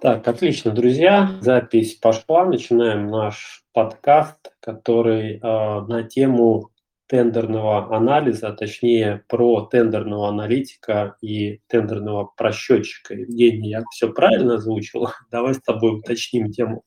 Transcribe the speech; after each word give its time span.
Так, 0.00 0.26
отлично, 0.26 0.70
друзья. 0.70 1.36
Запись 1.42 1.94
пошла. 1.94 2.46
Начинаем 2.46 3.08
наш 3.08 3.64
подкаст, 3.74 4.50
который 4.60 5.34
э, 5.34 5.40
на 5.42 6.04
тему 6.04 6.70
тендерного 7.06 7.94
анализа, 7.94 8.48
а 8.48 8.52
точнее 8.52 9.24
про 9.28 9.66
тендерного 9.66 10.30
аналитика 10.30 11.16
и 11.20 11.60
тендерного 11.66 12.32
просчетчика. 12.34 13.12
Евгений, 13.12 13.68
я 13.68 13.84
все 13.90 14.10
правильно 14.10 14.54
озвучил? 14.54 15.08
Давай 15.30 15.52
с 15.52 15.60
тобой 15.60 15.98
уточним 15.98 16.50
тему. 16.50 16.82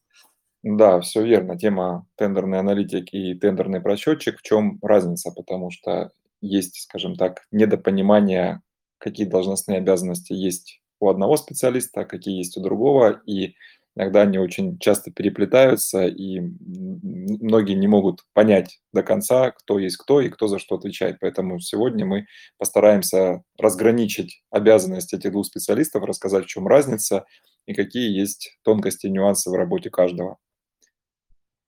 Да, 0.64 1.00
все 1.02 1.24
верно. 1.24 1.56
Тема 1.56 2.08
тендерный 2.16 2.58
аналитик 2.58 3.14
и 3.14 3.36
тендерный 3.36 3.80
просчетчик. 3.82 4.40
В 4.40 4.42
чем 4.42 4.80
разница? 4.82 5.32
Потому 5.32 5.70
что 5.70 6.10
есть, 6.42 6.82
скажем 6.82 7.16
так, 7.16 7.44
недопонимание, 7.52 8.62
какие 8.98 9.28
должностные 9.28 9.78
обязанности 9.78 10.34
есть 10.34 10.80
у 11.04 11.10
одного 11.10 11.38
специалиста, 11.38 12.06
какие 12.06 12.38
есть 12.38 12.58
у 12.58 12.62
другого, 12.62 13.22
и 13.26 13.56
иногда 13.96 14.22
они 14.22 14.40
очень 14.40 14.80
часто 14.80 15.12
переплетаются, 15.12 16.06
и 16.06 16.40
многие 16.40 17.74
не 17.74 17.88
могут 17.88 18.26
понять 18.34 18.80
до 18.92 19.04
конца, 19.04 19.52
кто 19.52 19.80
есть 19.80 19.98
кто 19.98 20.22
и 20.22 20.30
кто 20.30 20.48
за 20.48 20.60
что 20.60 20.76
отвечает. 20.76 21.18
Поэтому 21.20 21.60
сегодня 21.60 22.06
мы 22.06 22.26
постараемся 22.58 23.44
разграничить 23.58 24.44
обязанности 24.50 25.16
этих 25.16 25.32
двух 25.32 25.46
специалистов, 25.46 26.04
рассказать, 26.04 26.46
в 26.46 26.48
чем 26.48 26.68
разница 26.68 27.26
и 27.66 27.74
какие 27.74 28.18
есть 28.18 28.58
тонкости 28.64 29.08
и 29.08 29.12
нюансы 29.12 29.50
в 29.50 29.54
работе 29.54 29.90
каждого. 29.90 30.38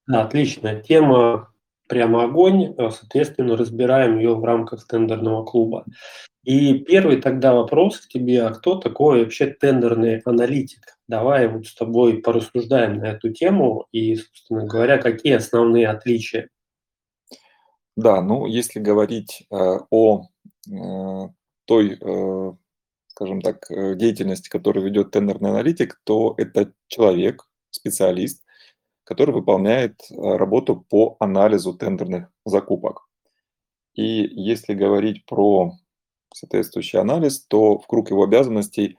Отлично. 0.07 0.81
Тема 0.81 1.51
прямо 1.87 2.23
огонь. 2.23 2.75
Соответственно, 2.77 3.55
разбираем 3.55 4.17
ее 4.17 4.35
в 4.35 4.43
рамках 4.43 4.87
тендерного 4.87 5.43
клуба. 5.45 5.85
И 6.45 6.77
первый 6.77 7.19
тогда 7.21 7.55
вопрос 7.55 7.99
к 7.99 8.07
тебе, 8.07 8.43
а 8.43 8.51
кто 8.51 8.75
такой 8.75 9.23
вообще 9.23 9.47
тендерный 9.47 10.19
аналитик? 10.19 10.99
Давай 11.07 11.47
вот 11.47 11.65
с 11.65 11.73
тобой 11.73 12.21
порассуждаем 12.21 12.99
на 12.99 13.05
эту 13.05 13.33
тему 13.33 13.87
и, 13.91 14.15
собственно 14.15 14.67
говоря, 14.67 14.99
какие 14.99 15.33
основные 15.33 15.87
отличия? 15.87 16.49
Да, 17.95 18.21
ну 18.21 18.45
если 18.45 18.79
говорить 18.79 19.47
э, 19.49 19.55
о 19.89 20.27
э, 20.69 21.29
той, 21.65 21.97
э, 21.99 22.53
скажем 23.07 23.41
так, 23.41 23.71
э, 23.71 23.95
деятельности, 23.95 24.47
которую 24.47 24.85
ведет 24.85 25.09
тендерный 25.11 25.49
аналитик, 25.49 25.99
то 26.03 26.35
это 26.37 26.73
человек, 26.87 27.47
специалист, 27.71 28.43
который 29.03 29.33
выполняет 29.33 29.99
э, 30.11 30.15
работу 30.15 30.85
по 30.89 31.17
анализу 31.19 31.73
тендерных 31.73 32.29
закупок. 32.45 33.07
И 33.95 34.03
если 34.03 34.75
говорить 34.75 35.25
про 35.25 35.71
соответствующий 36.35 36.99
анализ, 36.99 37.45
то 37.47 37.79
в 37.79 37.87
круг 37.87 38.09
его 38.09 38.23
обязанностей 38.23 38.97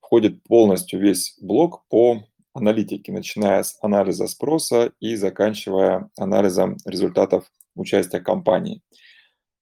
входит 0.00 0.42
полностью 0.44 0.98
весь 1.00 1.36
блок 1.40 1.84
по 1.90 2.24
аналитике, 2.54 3.12
начиная 3.12 3.62
с 3.62 3.78
анализа 3.82 4.26
спроса 4.26 4.92
и 4.98 5.14
заканчивая 5.14 6.10
анализом 6.16 6.78
результатов 6.86 7.44
участия 7.74 8.20
компании. 8.20 8.80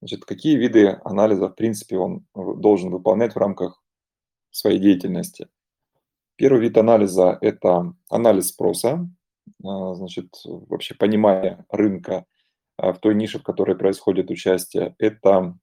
Значит, 0.00 0.24
какие 0.24 0.56
виды 0.56 1.00
анализа, 1.04 1.48
в 1.48 1.54
принципе, 1.54 1.98
он 1.98 2.26
должен 2.34 2.90
выполнять 2.90 3.34
в 3.34 3.38
рамках 3.38 3.82
своей 4.52 4.78
деятельности? 4.78 5.48
Первый 6.36 6.60
вид 6.60 6.78
анализа– 6.78 7.38
это 7.40 7.92
анализ 8.08 8.48
спроса, 8.48 9.08
а, 9.64 9.94
значит, 9.94 10.28
вообще 10.44 10.94
понимание 10.94 11.64
рынка 11.70 12.24
а, 12.76 12.92
в 12.92 13.00
той 13.00 13.16
нише, 13.16 13.40
в 13.40 13.42
которой 13.42 13.76
происходит 13.76 14.30
участие. 14.30 14.94
Это 14.98 15.58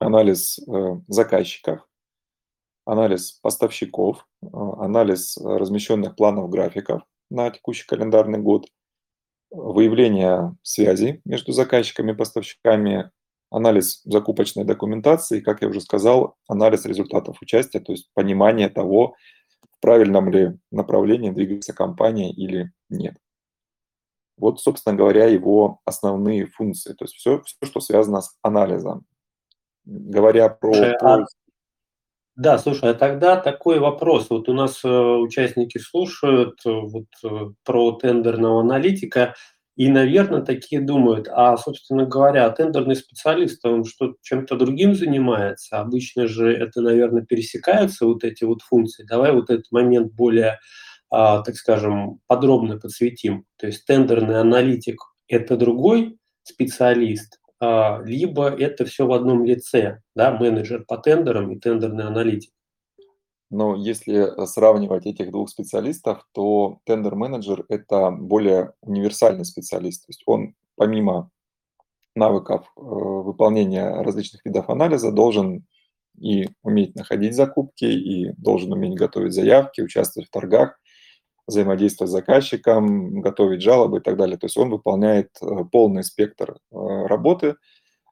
анализ 0.00 0.58
э, 0.58 1.00
заказчиков, 1.06 1.86
анализ 2.84 3.32
поставщиков, 3.32 4.26
э, 4.42 4.46
анализ 4.52 5.36
размещенных 5.38 6.16
планов 6.16 6.50
графиков 6.50 7.02
на 7.30 7.50
текущий 7.50 7.86
календарный 7.86 8.40
год, 8.40 8.66
выявление 9.50 10.56
связи 10.62 11.20
между 11.24 11.52
заказчиками 11.52 12.12
и 12.12 12.16
поставщиками, 12.16 13.10
анализ 13.50 14.00
закупочной 14.04 14.64
документации, 14.64 15.40
как 15.40 15.62
я 15.62 15.68
уже 15.68 15.80
сказал, 15.80 16.36
анализ 16.48 16.86
результатов 16.86 17.38
участия, 17.42 17.80
то 17.80 17.92
есть 17.92 18.10
понимание 18.14 18.68
того, 18.68 19.16
в 19.72 19.80
правильном 19.80 20.30
ли 20.30 20.58
направлении 20.70 21.30
двигается 21.30 21.72
компания 21.72 22.32
или 22.32 22.72
нет. 22.88 23.16
Вот, 24.36 24.60
собственно 24.60 24.96
говоря, 24.96 25.26
его 25.26 25.80
основные 25.84 26.46
функции, 26.46 26.94
то 26.94 27.04
есть 27.04 27.16
все, 27.16 27.42
все 27.42 27.56
что 27.62 27.80
связано 27.80 28.22
с 28.22 28.36
анализом 28.42 29.04
говоря 29.90 30.48
про 30.48 30.72
Слушай, 30.72 30.96
а 31.00 31.24
да, 32.36 32.58
слушай, 32.58 32.90
а 32.90 32.94
тогда 32.94 33.36
такой 33.36 33.80
вопрос. 33.80 34.30
Вот 34.30 34.48
у 34.48 34.54
нас 34.54 34.80
э, 34.82 34.88
участники 34.88 35.76
слушают 35.78 36.58
э, 36.64 36.70
вот 36.70 37.06
э, 37.22 37.50
про 37.64 37.92
тендерного 37.92 38.60
аналитика 38.60 39.34
и, 39.76 39.88
наверное, 39.88 40.42
такие 40.42 40.82
думают, 40.82 41.26
а, 41.30 41.56
собственно 41.56 42.04
говоря, 42.04 42.50
тендерный 42.50 42.96
специалист, 42.96 43.64
он 43.64 43.84
что, 43.84 44.14
чем-то 44.20 44.56
другим 44.56 44.94
занимается? 44.94 45.80
Обычно 45.80 46.28
же 46.28 46.52
это, 46.52 46.82
наверное, 46.82 47.24
пересекаются 47.24 48.04
вот 48.04 48.22
эти 48.22 48.44
вот 48.44 48.62
функции. 48.62 49.06
Давай 49.08 49.32
вот 49.32 49.48
этот 49.48 49.72
момент 49.72 50.12
более, 50.12 50.58
а, 51.10 51.40
так 51.42 51.56
скажем, 51.56 52.20
подробно 52.26 52.78
подсветим. 52.78 53.44
То 53.56 53.68
есть 53.68 53.86
тендерный 53.86 54.40
аналитик– 54.40 55.00
это 55.28 55.56
другой 55.56 56.18
специалист, 56.42 57.39
либо 57.60 58.48
это 58.48 58.86
все 58.86 59.06
в 59.06 59.12
одном 59.12 59.44
лице, 59.44 60.00
да, 60.14 60.32
менеджер 60.38 60.84
по 60.86 60.96
тендерам 60.96 61.52
и 61.52 61.58
тендерный 61.58 62.04
аналитик. 62.04 62.52
Но 63.50 63.74
если 63.74 64.46
сравнивать 64.46 65.06
этих 65.06 65.32
двух 65.32 65.50
специалистов, 65.50 66.26
то 66.32 66.78
тендер-менеджер– 66.84 67.64
это 67.68 68.12
более 68.12 68.74
универсальный 68.80 69.44
специалист. 69.44 70.06
То 70.06 70.10
есть 70.10 70.22
он 70.24 70.54
помимо 70.76 71.30
навыков 72.14 72.72
э, 72.76 72.80
выполнения 72.80 74.02
различных 74.02 74.44
видов 74.44 74.70
анализа 74.70 75.10
должен 75.10 75.66
и 76.18 76.48
уметь 76.62 76.94
находить 76.94 77.34
закупки, 77.34 77.84
и 77.84 78.32
должен 78.36 78.72
уметь 78.72 78.94
готовить 78.94 79.32
заявки, 79.32 79.80
участвовать 79.80 80.28
в 80.28 80.32
торгах, 80.32 80.78
взаимодействовать 81.50 82.10
с 82.10 82.12
заказчиком, 82.12 83.20
готовить 83.20 83.62
жалобы 83.62 83.98
и 83.98 84.00
так 84.00 84.16
далее. 84.16 84.38
То 84.38 84.46
есть 84.46 84.56
он 84.56 84.70
выполняет 84.70 85.30
э, 85.42 85.64
полный 85.70 86.02
спектр 86.02 86.52
э, 86.52 86.76
работы, 87.06 87.56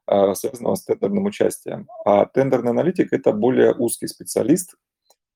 э, 0.07 0.33
связанного 0.35 0.75
с 0.75 0.83
тендерным 0.83 1.25
участием. 1.25 1.87
А 2.05 2.25
тендерный 2.25 2.71
аналитик– 2.71 3.07
это 3.11 3.31
более 3.31 3.73
узкий 3.73 4.07
специалист. 4.07 4.75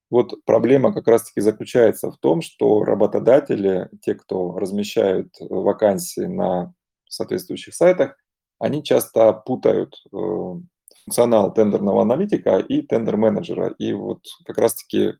Вот 0.09 0.45
проблема 0.45 0.93
как 0.93 1.07
раз-таки 1.07 1.41
заключается 1.41 2.11
в 2.11 2.17
том, 2.17 2.41
что 2.41 2.83
работодатели, 2.83 3.89
те, 4.01 4.13
кто 4.13 4.57
размещают 4.57 5.33
вакансии 5.39 6.25
на 6.25 6.73
соответствующих 7.09 7.73
сайтах, 7.73 8.15
они 8.59 8.83
часто 8.83 9.33
путают 9.33 9.95
функционал 11.05 11.53
тендерного 11.53 12.01
аналитика 12.03 12.57
и 12.57 12.81
тендер-менеджера. 12.81 13.73
И 13.79 13.93
вот 13.93 14.19
как 14.45 14.57
раз-таки 14.57 15.13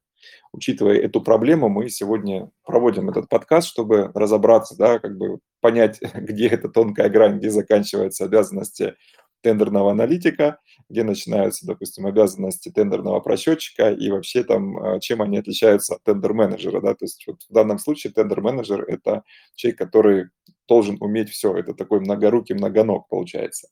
учитывая 0.52 0.98
эту 0.98 1.22
проблему, 1.22 1.70
мы 1.70 1.90
сегодня 1.90 2.50
проводим 2.66 3.10
этот 3.10 3.30
подкаст, 3.30 3.68
чтобы 3.68 4.12
разобраться, 4.14 4.76
да, 4.78 5.00
как 5.00 5.18
бы 5.18 5.40
понять, 5.62 6.00
где 6.16 6.48
эта 6.48 6.70
тонкая 6.70 7.10
грань, 7.10 7.38
где 7.38 7.50
заканчиваются 7.50 8.26
обязанности 8.26 8.96
тендерного 9.44 9.92
аналитика, 9.92 10.60
где 10.90 11.04
начинаются, 11.04 11.68
допустим, 11.68 12.06
обязанности 12.06 12.70
тендерного 12.70 13.20
просчетчика 13.20 13.92
и 13.92 14.10
вообще 14.10 14.44
там, 14.44 14.78
а, 14.78 15.00
чем 15.00 15.22
они 15.22 15.38
отличаются 15.38 15.96
от 15.96 16.04
тендер-менеджера, 16.04 16.80
да, 16.82 16.96
то 16.96 17.04
есть 17.04 17.24
вот 17.28 17.42
в 17.48 17.54
данном 17.54 17.78
случае 17.78 18.14
тендер-менеджер– 18.14 18.86
это 18.88 19.24
человек, 19.56 19.78
который 19.78 20.26
должен 20.68 20.98
уметь 21.02 21.30
все, 21.30 21.56
это 21.56 21.74
такой 21.74 22.00
многорукий 22.00 22.56
многоног 22.56 23.08
получается. 23.10 23.68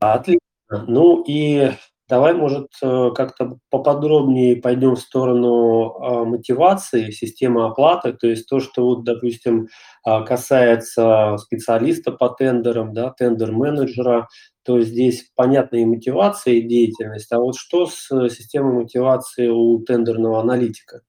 Отлично. 0.00 0.40
Ну 0.68 1.24
и 1.26 1.70
Давай, 2.08 2.34
может, 2.34 2.68
э, 2.82 3.10
как-то 3.16 3.58
поподробнее 3.68 4.56
пойдем 4.56 4.94
в 4.94 5.00
сторону 5.00 5.96
а, 6.00 6.24
мотивации, 6.24 7.10
системы 7.10 7.64
оплаты, 7.66 8.12
то 8.12 8.28
есть 8.28 8.48
то, 8.48 8.60
что, 8.60 8.82
вот, 8.84 9.02
допустим, 9.04 9.66
а, 10.04 10.22
касается 10.22 11.36
специалиста 11.38 12.12
по 12.12 12.28
тендерам, 12.28 12.92
да, 12.94 13.10
тендер-менеджера, 13.10 14.28
то 14.64 14.80
здесь 14.82 15.28
понятна 15.34 15.76
и 15.78 15.84
мотивация, 15.84 16.54
и 16.54 16.60
деятельность. 16.62 17.32
А 17.32 17.40
вот 17.40 17.56
что 17.56 17.86
с 17.86 18.08
э, 18.12 18.28
системой 18.28 18.74
мотивации 18.82 19.48
у 19.48 19.80
тендерного 19.80 20.40
аналитика? 20.40 21.00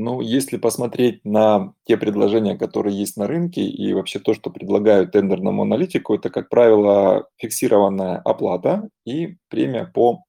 Ну, 0.00 0.20
если 0.20 0.58
посмотреть 0.58 1.24
на 1.24 1.74
те 1.84 1.96
предложения, 1.96 2.56
которые 2.56 2.96
есть 2.96 3.16
на 3.16 3.26
рынке, 3.26 3.62
и 3.62 3.92
вообще 3.92 4.20
то, 4.20 4.32
что 4.32 4.48
предлагают 4.48 5.10
тендерному 5.10 5.62
аналитику, 5.62 6.14
это, 6.14 6.30
как 6.30 6.48
правило, 6.50 7.28
фиксированная 7.36 8.18
оплата 8.18 8.88
и 9.04 9.38
премия 9.48 9.86
по 9.86 10.22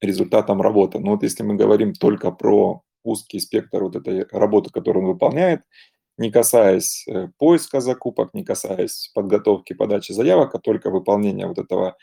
результатам 0.00 0.62
работы. 0.62 1.00
Но 1.00 1.12
вот 1.12 1.24
если 1.24 1.42
мы 1.42 1.56
говорим 1.56 1.94
только 1.94 2.30
про 2.30 2.82
узкий 3.02 3.40
спектр 3.40 3.82
вот 3.82 3.96
этой 3.96 4.24
работы, 4.30 4.70
которую 4.70 5.06
он 5.06 5.12
выполняет, 5.14 5.62
не 6.16 6.30
касаясь 6.30 7.04
э, 7.08 7.28
поиска 7.38 7.80
закупок, 7.80 8.34
не 8.34 8.44
касаясь 8.44 9.10
подготовки, 9.14 9.72
подачи 9.72 10.12
заявок, 10.12 10.54
а 10.54 10.60
только 10.60 10.90
выполнения 10.90 11.48
вот 11.48 11.58
этого 11.58 11.96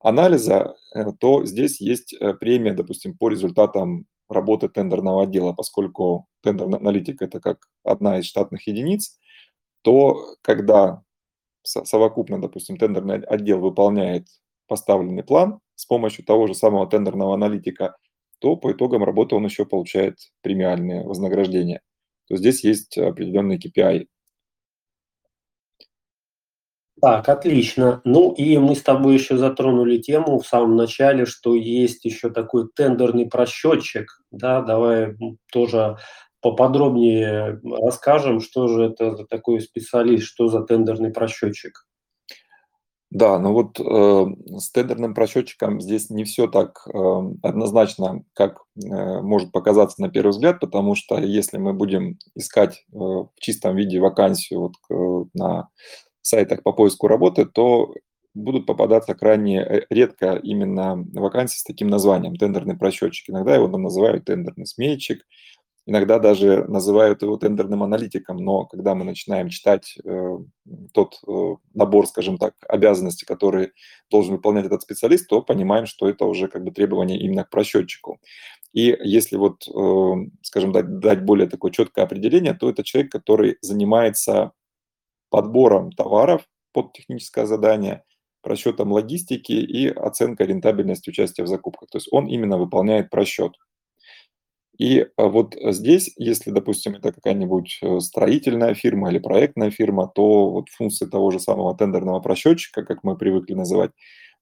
анализа, 0.00 0.76
э, 0.94 1.12
то 1.20 1.44
здесь 1.44 1.78
есть 1.78 2.14
э, 2.14 2.32
премия, 2.32 2.72
допустим, 2.72 3.18
по 3.18 3.28
результатам 3.28 4.06
работы 4.28 4.68
тендерного 4.68 5.24
отдела, 5.24 5.52
поскольку 5.52 6.26
тендерный 6.42 6.78
аналитик– 6.78 7.20
это 7.22 7.40
как 7.40 7.68
одна 7.84 8.18
из 8.18 8.26
штатных 8.26 8.66
единиц, 8.66 9.18
то 9.82 10.36
когда 10.42 11.02
совокупно, 11.62 12.40
допустим, 12.40 12.76
тендерный 12.76 13.20
отдел 13.20 13.60
выполняет 13.60 14.26
поставленный 14.68 15.24
план 15.24 15.60
с 15.74 15.86
помощью 15.86 16.24
того 16.24 16.46
же 16.46 16.54
самого 16.54 16.88
тендерного 16.88 17.34
аналитика, 17.34 17.96
то 18.38 18.56
по 18.56 18.72
итогам 18.72 19.04
работы 19.04 19.34
он 19.34 19.44
еще 19.44 19.64
получает 19.64 20.18
премиальное 20.42 21.04
вознаграждение. 21.04 21.80
То 22.28 22.36
здесь 22.36 22.64
есть 22.64 22.98
определенный 22.98 23.58
KPI. 23.58 24.08
Так, 27.00 27.28
отлично. 27.28 28.00
Ну 28.04 28.32
и 28.32 28.56
мы 28.56 28.74
с 28.74 28.82
тобой 28.82 29.14
еще 29.14 29.36
затронули 29.36 29.98
тему 29.98 30.38
в 30.38 30.46
самом 30.46 30.76
начале, 30.76 31.26
что 31.26 31.54
есть 31.54 32.04
еще 32.06 32.30
такой 32.30 32.68
тендерный 32.74 33.26
просчетчик. 33.26 34.22
Да, 34.30 34.62
давай 34.62 35.14
тоже 35.52 35.98
поподробнее 36.40 37.60
расскажем, 37.64 38.40
что 38.40 38.68
же 38.68 38.84
это 38.84 39.14
за 39.14 39.26
такой 39.26 39.60
специалист, 39.60 40.24
что 40.24 40.48
за 40.48 40.62
тендерный 40.62 41.10
просчетчик. 41.10 41.86
Да, 43.10 43.38
ну 43.38 43.52
вот 43.52 43.78
э, 43.78 44.58
с 44.58 44.70
тендерным 44.72 45.14
просчетчиком 45.14 45.80
здесь 45.80 46.10
не 46.10 46.24
все 46.24 46.48
так 46.48 46.86
э, 46.86 46.98
однозначно, 47.42 48.24
как 48.34 48.62
э, 48.76 49.20
может 49.22 49.52
показаться 49.52 50.02
на 50.02 50.08
первый 50.08 50.30
взгляд, 50.30 50.58
потому 50.60 50.96
что 50.96 51.16
если 51.18 51.58
мы 51.58 51.72
будем 51.72 52.18
искать 52.34 52.84
э, 52.92 52.96
в 52.96 53.30
чистом 53.38 53.76
виде 53.76 54.00
вакансию 54.00 54.60
вот, 54.60 54.72
э, 54.90 55.28
на 55.34 55.68
сайтах 56.26 56.62
по 56.62 56.72
поиску 56.72 57.08
работы, 57.08 57.46
то 57.46 57.94
будут 58.34 58.66
попадаться 58.66 59.14
крайне 59.14 59.86
редко 59.88 60.34
именно 60.42 61.04
вакансии 61.14 61.58
с 61.58 61.64
таким 61.64 61.88
названием 61.88 62.36
тендерный 62.36 62.76
просчетчик. 62.76 63.30
Иногда 63.30 63.54
его 63.54 63.66
называют 63.66 64.26
тендерный 64.26 64.66
сметчик, 64.66 65.24
иногда 65.86 66.18
даже 66.18 66.64
называют 66.64 67.22
его 67.22 67.36
тендерным 67.36 67.82
аналитиком, 67.82 68.36
но 68.36 68.66
когда 68.66 68.94
мы 68.94 69.04
начинаем 69.04 69.48
читать 69.48 69.96
э, 70.04 70.38
тот 70.92 71.18
э, 71.26 71.54
набор, 71.74 72.06
скажем 72.08 72.38
так, 72.38 72.54
обязанностей, 72.68 73.24
которые 73.24 73.72
должен 74.10 74.34
выполнять 74.34 74.66
этот 74.66 74.82
специалист, 74.82 75.28
то 75.28 75.42
понимаем, 75.42 75.86
что 75.86 76.08
это 76.08 76.26
уже 76.26 76.48
как 76.48 76.64
бы 76.64 76.72
требование 76.72 77.18
именно 77.18 77.44
к 77.44 77.50
просчетчику. 77.50 78.20
И 78.72 78.96
если 79.02 79.36
вот, 79.36 79.66
э, 79.68 80.30
скажем 80.42 80.72
так, 80.72 80.98
дать 80.98 81.24
более 81.24 81.48
такое 81.48 81.70
четкое 81.70 82.04
определение, 82.04 82.52
то 82.52 82.68
это 82.68 82.82
человек, 82.82 83.12
который 83.12 83.56
занимается 83.62 84.52
подбором 85.36 85.92
товаров 85.92 86.46
под 86.72 86.94
техническое 86.94 87.44
задание, 87.44 88.04
просчетом 88.40 88.90
логистики 88.90 89.52
и 89.52 89.86
оценкой 89.88 90.46
рентабельности 90.46 91.10
участия 91.10 91.42
в 91.42 91.46
закупках. 91.46 91.90
То 91.90 91.98
есть 91.98 92.08
он 92.10 92.26
именно 92.26 92.56
выполняет 92.56 93.10
просчет. 93.10 93.52
И 94.78 95.06
а, 95.18 95.26
вот 95.28 95.54
здесь, 95.60 96.12
если, 96.16 96.50
допустим, 96.50 96.94
это 96.94 97.12
какая-нибудь 97.12 97.78
э, 97.82 98.00
строительная 98.00 98.72
фирма 98.74 99.10
или 99.10 99.18
проектная 99.18 99.70
фирма, 99.70 100.10
то 100.14 100.50
вот 100.50 100.70
функции 100.70 101.04
того 101.06 101.30
же 101.30 101.38
самого 101.38 101.76
тендерного 101.76 102.20
просчетчика, 102.20 102.82
как 102.82 103.04
мы 103.04 103.16
привыкли 103.18 103.52
называть, 103.52 103.90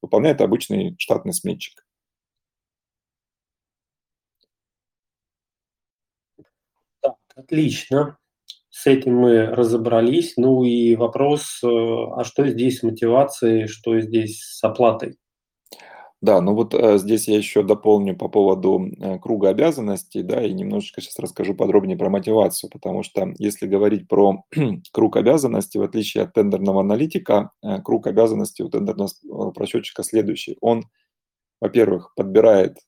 выполняет 0.00 0.40
обычный 0.40 0.94
штатный 0.98 1.32
сметчик. 1.32 1.84
Так, 7.00 7.16
отлично. 7.36 8.18
С 8.76 8.88
этим 8.88 9.14
мы 9.14 9.46
разобрались. 9.46 10.34
Ну 10.36 10.64
и 10.64 10.96
вопрос, 10.96 11.60
э, 11.62 11.68
а 11.68 12.24
что 12.24 12.44
здесь 12.48 12.80
с 12.80 12.82
мотивацией, 12.82 13.68
что 13.68 14.00
здесь 14.00 14.42
с 14.42 14.64
оплатой? 14.64 15.16
Да, 16.20 16.40
ну 16.40 16.56
вот 16.56 16.74
э, 16.74 16.98
здесь 16.98 17.28
я 17.28 17.36
еще 17.36 17.62
дополню 17.62 18.16
по 18.16 18.28
поводу 18.28 18.84
э, 18.84 19.20
круга 19.20 19.50
обязанностей, 19.50 20.24
да, 20.24 20.44
и 20.44 20.52
немножечко 20.52 21.00
сейчас 21.00 21.20
расскажу 21.20 21.54
подробнее 21.54 21.96
про 21.96 22.10
мотивацию, 22.10 22.68
потому 22.68 23.04
что 23.04 23.32
если 23.38 23.68
говорить 23.68 24.08
про 24.08 24.42
круг 24.92 25.16
обязанностей, 25.18 25.78
в 25.78 25.84
отличие 25.84 26.24
от 26.24 26.32
тендерного 26.32 26.80
аналитика, 26.80 27.52
круг 27.84 28.08
обязанностей 28.08 28.64
у 28.64 28.70
тендерного 28.70 29.52
просчетчика 29.52 30.02
следующий. 30.02 30.58
Он, 30.60 30.82
во-первых, 31.60 32.12
подбирает 32.16 32.78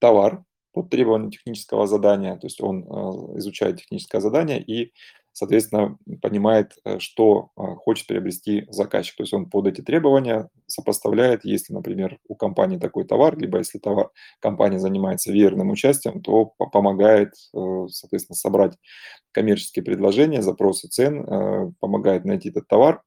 товар 0.00 0.42
под 0.72 0.90
требования 0.90 1.30
технического 1.30 1.86
задания, 1.86 2.36
то 2.36 2.46
есть 2.46 2.60
он 2.60 2.84
э, 2.84 3.38
изучает 3.38 3.78
техническое 3.78 4.20
задание 4.20 4.62
и 4.62 4.92
соответственно, 5.32 5.98
понимает, 6.20 6.74
э, 6.84 6.98
что 6.98 7.50
а, 7.56 7.74
хочет 7.74 8.06
приобрести 8.06 8.66
заказчик. 8.70 9.16
То 9.16 9.22
есть 9.22 9.32
он 9.32 9.48
под 9.48 9.66
эти 9.66 9.80
требования 9.80 10.48
сопоставляет, 10.66 11.44
если, 11.44 11.72
например, 11.72 12.18
у 12.28 12.34
компании 12.34 12.78
такой 12.78 13.04
товар, 13.04 13.38
либо 13.38 13.58
если 13.58 13.78
товар, 13.78 14.10
компания 14.40 14.78
занимается 14.78 15.32
верным 15.32 15.70
участием, 15.70 16.22
то 16.22 16.52
помогает, 16.72 17.32
э, 17.54 17.86
соответственно, 17.88 18.36
собрать 18.36 18.74
коммерческие 19.32 19.84
предложения, 19.84 20.42
запросы 20.42 20.88
цен, 20.88 21.24
э, 21.24 21.72
помогает 21.80 22.24
найти 22.24 22.50
этот 22.50 22.68
товар. 22.68 23.02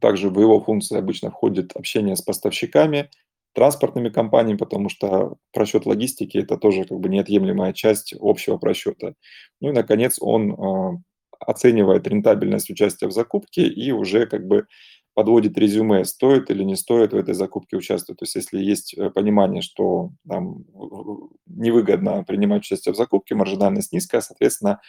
Также 0.00 0.30
в 0.30 0.40
его 0.40 0.60
функции 0.60 0.98
обычно 0.98 1.30
входит 1.30 1.72
общение 1.74 2.16
с 2.16 2.22
поставщиками, 2.22 3.10
транспортными 3.58 4.08
компаниями, 4.08 4.56
потому 4.56 4.88
что 4.88 5.34
просчет 5.52 5.84
логистики– 5.84 6.38
это 6.38 6.56
тоже 6.56 6.84
как 6.84 7.00
бы 7.00 7.08
неотъемлемая 7.08 7.72
часть 7.72 8.14
общего 8.20 8.56
просчета. 8.56 9.14
Ну 9.60 9.70
и, 9.70 9.72
наконец, 9.72 10.18
он 10.20 11.02
оценивает 11.40 12.06
рентабельность 12.06 12.70
участия 12.70 13.08
в 13.08 13.12
закупке 13.12 13.66
и 13.66 13.90
уже 13.90 14.26
как 14.26 14.46
бы 14.46 14.66
подводит 15.14 15.58
резюме, 15.58 16.04
стоит 16.04 16.48
или 16.48 16.62
не 16.62 16.76
стоит 16.76 17.12
в 17.12 17.16
этой 17.16 17.34
закупке 17.34 17.76
участвовать. 17.76 18.20
То 18.20 18.22
есть 18.22 18.36
если 18.36 18.60
есть 18.60 18.94
э, 18.96 19.10
понимание, 19.10 19.62
что 19.62 20.12
там, 20.28 20.64
невыгодно 21.46 22.22
принимать 22.22 22.60
участие 22.60 22.92
в 22.92 22.96
закупке, 22.96 23.34
маржинальность 23.34 23.92
низкая, 23.92 24.20
соответственно, 24.20 24.80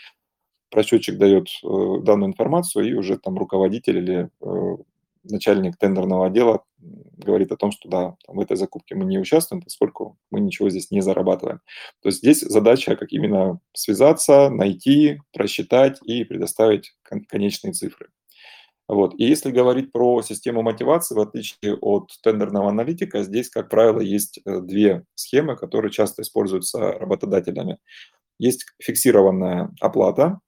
просчетчик 0.70 1.18
дает 1.18 1.48
э, 1.64 2.04
данную 2.04 2.30
информацию, 2.30 2.88
и 2.88 2.94
уже 2.94 3.18
там 3.18 3.40
руководитель 3.40 3.98
или 3.98 4.30
э, 4.40 4.78
начальник 5.30 5.78
тендерного 5.78 6.28
отдела 6.28 6.64
говорит 6.78 7.52
о 7.52 7.58
том, 7.58 7.72
что 7.72 7.90
да, 7.90 8.16
там, 8.26 8.38
в 8.38 8.40
этой 8.40 8.58
закупке 8.58 8.96
мы 8.96 9.06
не 9.06 9.20
участвуем, 9.20 9.62
поскольку 9.62 10.18
мы 10.32 10.40
ничего 10.40 10.70
здесь 10.70 10.92
не 10.92 11.02
зарабатываем. 11.02 11.60
То 12.02 12.10
есть 12.10 12.20
здесь 12.20 12.42
задача 12.42 12.96
как 12.96 13.12
именно 13.12 13.60
связаться, 13.74 14.50
найти, 14.50 15.22
просчитать 15.34 16.00
и 16.04 16.24
предоставить 16.24 16.96
кон- 17.04 17.26
конечные 17.26 17.74
цифры. 17.74 18.10
Вот. 18.88 19.14
И 19.20 19.24
если 19.24 19.52
говорить 19.52 19.92
про 19.92 20.24
систему 20.24 20.64
мотивации, 20.64 21.14
в 21.14 21.20
отличие 21.20 21.76
от 21.76 22.12
тендерного 22.24 22.70
аналитика, 22.70 23.22
здесь, 23.22 23.50
как 23.50 23.70
правило, 23.70 24.00
есть 24.00 24.40
э, 24.46 24.62
две 24.62 25.06
схемы, 25.14 25.56
которые 25.56 25.92
часто 25.92 26.24
используются 26.24 26.94
работодателями. 26.94 27.78
Есть 28.40 28.66
фиксированная 28.82 29.72
оплата 29.80 30.40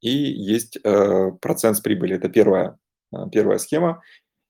и 0.00 0.10
есть 0.10 0.78
э, 0.82 1.30
процент 1.40 1.76
с 1.76 1.80
прибыли. 1.80 2.14
Это 2.14 2.28
первая 2.28 2.78
первая 3.32 3.58
схема. 3.58 4.02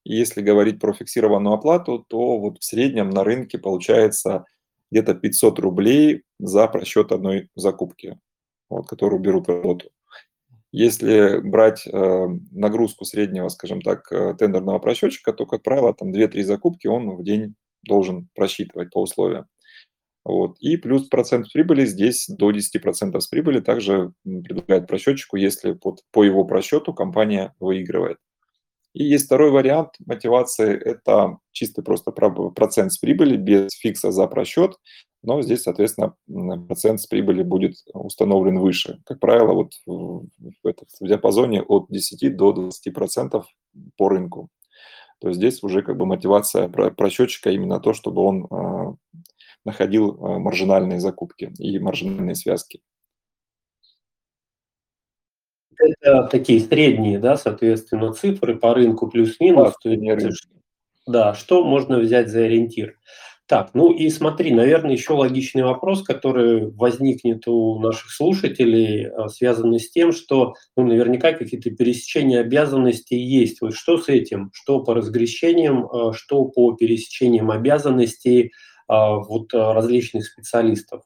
И 0.04 0.16
если 0.16 0.40
говорить 0.40 0.80
про 0.80 0.92
фиксированную 0.92 1.54
оплату, 1.54 2.04
то 2.08 2.38
вот 2.38 2.58
в 2.58 2.64
среднем 2.64 3.10
на 3.10 3.24
рынке 3.24 3.58
получается 3.58 4.44
где-то 4.90 5.14
500 5.14 5.58
рублей 5.58 6.22
за 6.38 6.66
просчет 6.68 7.12
одной 7.12 7.48
закупки, 7.54 8.18
вот, 8.68 8.88
которую 8.88 9.20
берут 9.20 9.46
в 9.46 9.50
работу. 9.50 9.90
Если 10.72 11.40
брать 11.40 11.86
э, 11.86 12.26
нагрузку 12.52 13.04
среднего, 13.04 13.48
скажем 13.48 13.82
так, 13.82 14.10
э, 14.12 14.34
тендерного 14.38 14.78
просчетчика, 14.78 15.32
то, 15.32 15.44
как 15.44 15.62
правило, 15.62 15.92
там 15.92 16.12
2-3 16.12 16.42
закупки 16.42 16.86
он 16.86 17.16
в 17.16 17.24
день 17.24 17.54
должен 17.82 18.28
просчитывать 18.34 18.90
по 18.90 19.02
условиям. 19.02 19.46
Вот. 20.24 20.56
И 20.60 20.76
плюс 20.76 21.08
процент 21.08 21.50
прибыли 21.52 21.86
здесь 21.86 22.26
до 22.28 22.52
10% 22.52 23.18
с 23.18 23.26
прибыли 23.26 23.60
также 23.60 24.12
предлагает 24.24 24.86
просчетчику, 24.86 25.36
если 25.36 25.72
под, 25.72 26.04
по 26.12 26.22
его 26.22 26.44
просчету 26.44 26.94
компания 26.94 27.54
выигрывает. 27.58 28.18
И 28.92 29.04
есть 29.04 29.26
второй 29.26 29.50
вариант 29.50 29.90
мотивации– 30.04 30.76
это 30.84 31.38
чистый 31.52 31.84
просто 31.84 32.10
процент 32.10 32.92
с 32.92 32.98
прибыли 32.98 33.36
без 33.36 33.72
фикса 33.72 34.10
за 34.10 34.26
просчет, 34.26 34.76
но 35.22 35.42
здесь, 35.42 35.62
соответственно, 35.62 36.16
процент 36.66 37.00
с 37.00 37.06
прибыли 37.06 37.42
будет 37.42 37.76
установлен 37.92 38.58
выше. 38.58 39.00
Как 39.04 39.20
правило, 39.20 39.52
вот 39.52 39.72
в, 39.86 40.26
этот, 40.64 40.88
в 40.98 41.06
диапазоне 41.06 41.62
от 41.62 41.86
10 41.90 42.36
до 42.36 42.52
20% 42.52 43.44
по 43.96 44.08
рынку. 44.08 44.48
То 45.20 45.28
есть 45.28 45.38
здесь 45.38 45.62
уже 45.62 45.82
как 45.82 45.98
бы 45.98 46.06
мотивация 46.06 46.68
просчетчика 46.68 47.50
именно 47.50 47.78
то, 47.78 47.92
чтобы 47.92 48.22
он 48.22 48.46
э, 48.50 48.94
находил 49.66 50.14
э, 50.14 50.38
маржинальные 50.38 50.98
закупки 50.98 51.52
и 51.58 51.78
маржинальные 51.78 52.34
связки 52.34 52.80
это 55.80 56.28
такие 56.30 56.60
средние, 56.60 57.18
да, 57.18 57.36
соответственно, 57.36 58.12
цифры 58.12 58.56
по 58.56 58.74
рынку 58.74 59.08
плюс-минус. 59.08 59.74
Да, 59.84 60.28
да, 61.06 61.34
что 61.34 61.64
можно 61.64 61.98
взять 61.98 62.28
за 62.28 62.44
ориентир? 62.44 62.96
Так, 63.50 63.70
ну 63.74 63.92
и 63.92 64.08
смотри, 64.10 64.54
наверное, 64.54 64.92
еще 64.92 65.12
логичный 65.12 65.64
вопрос, 65.64 66.04
который 66.04 66.70
возникнет 66.70 67.48
у 67.48 67.80
наших 67.80 68.12
слушателей, 68.12 69.08
а, 69.08 69.28
связанный 69.28 69.80
с 69.80 69.90
тем, 69.90 70.12
что 70.12 70.54
ну, 70.76 70.84
наверняка 70.84 71.32
какие-то 71.32 71.68
пересечения 71.70 72.42
обязанностей 72.42 73.18
есть. 73.18 73.60
Вот 73.60 73.74
что 73.74 73.98
с 73.98 74.08
этим? 74.08 74.50
Что 74.52 74.84
по 74.84 74.94
разгрещениям, 74.94 75.84
а, 75.86 76.12
что 76.12 76.44
по 76.44 76.74
пересечениям 76.76 77.50
обязанностей 77.50 78.52
а, 78.86 79.16
вот 79.16 79.52
различных 79.52 80.26
специалистов? 80.26 81.02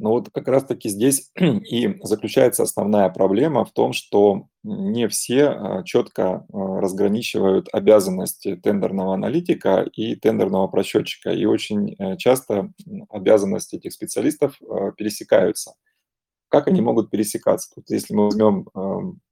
Но 0.00 0.12
вот 0.12 0.30
как 0.32 0.48
раз-таки 0.48 0.88
здесь 0.88 1.30
и 1.36 1.98
заключается 2.02 2.62
основная 2.62 3.10
проблема 3.10 3.66
в 3.66 3.72
том, 3.72 3.92
что 3.92 4.46
не 4.62 5.08
все 5.08 5.48
а, 5.48 5.82
четко 5.84 6.46
а, 6.50 6.80
разграничивают 6.80 7.68
обязанности 7.70 8.56
тендерного 8.56 9.12
аналитика 9.12 9.82
и 9.92 10.16
тендерного 10.16 10.68
просчетчика. 10.68 11.32
И 11.32 11.44
очень 11.44 11.96
э, 11.98 12.16
часто 12.16 12.72
обязанности 13.10 13.76
этих 13.76 13.92
специалистов 13.92 14.58
а, 14.62 14.92
пересекаются. 14.92 15.74
Как 16.48 16.66
они 16.66 16.80
могут 16.80 17.10
пересекаться? 17.10 17.70
Тут, 17.74 17.90
если 17.90 18.14
мы 18.14 18.24
возьмем 18.24 18.66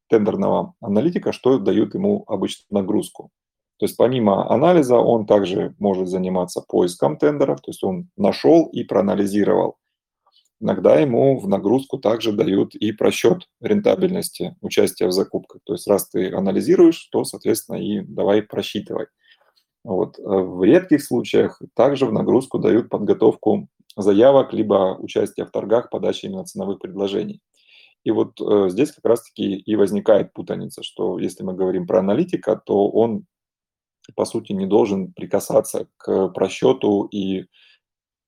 тендерного 0.08 0.74
аналитика, 0.80 1.32
что 1.32 1.58
дают 1.58 1.94
ему 1.94 2.24
обычно 2.28 2.64
нагрузку? 2.70 3.30
То 3.78 3.86
есть 3.86 3.96
помимо 3.96 4.48
анализа 4.52 4.98
он 4.98 5.26
также 5.26 5.74
может 5.80 6.08
заниматься 6.08 6.60
поиском 6.60 7.16
тендеров, 7.16 7.60
то 7.60 7.70
есть 7.70 7.82
он 7.82 8.08
нашел 8.16 8.66
и 8.66 8.84
проанализировал 8.84 9.78
иногда 10.60 10.98
ему 10.98 11.38
в 11.38 11.48
нагрузку 11.48 11.98
также 11.98 12.32
дают 12.32 12.74
и 12.74 12.92
просчет 12.92 13.48
рентабельности 13.60 14.56
участия 14.60 15.06
в 15.06 15.12
закупках. 15.12 15.60
То 15.64 15.74
есть 15.74 15.86
раз 15.86 16.08
ты 16.08 16.32
анализируешь, 16.32 17.08
то, 17.10 17.24
соответственно, 17.24 17.76
и 17.76 18.00
давай 18.00 18.42
просчитывай. 18.42 19.06
Вот. 19.84 20.18
В 20.18 20.64
редких 20.64 21.02
случаях 21.02 21.62
также 21.74 22.06
в 22.06 22.12
нагрузку 22.12 22.58
дают 22.58 22.88
подготовку 22.88 23.68
заявок, 23.96 24.52
либо 24.52 24.96
участие 24.98 25.46
в 25.46 25.50
торгах, 25.50 25.90
подачи 25.90 26.26
именно 26.26 26.44
ценовых 26.44 26.78
предложений. 26.78 27.40
И 28.04 28.10
вот 28.10 28.40
э, 28.40 28.68
здесь 28.70 28.92
как 28.92 29.04
раз-таки 29.04 29.56
и 29.56 29.76
возникает 29.76 30.32
путаница, 30.32 30.82
что 30.82 31.18
если 31.18 31.42
мы 31.42 31.54
говорим 31.54 31.86
про 31.86 31.98
аналитика, 31.98 32.56
то 32.56 32.88
он, 32.88 33.26
по 34.14 34.24
сути, 34.24 34.52
не 34.52 34.66
должен 34.66 35.12
прикасаться 35.12 35.88
к 35.96 36.28
просчету 36.28 37.08
и 37.10 37.46